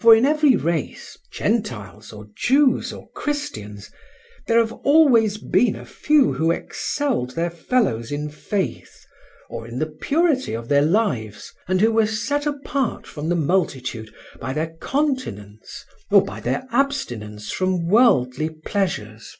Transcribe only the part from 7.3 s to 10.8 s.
their fellows in faith or in the purity of